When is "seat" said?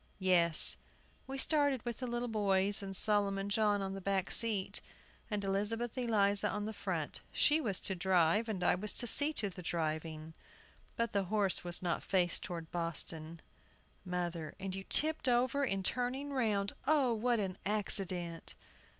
4.31-4.81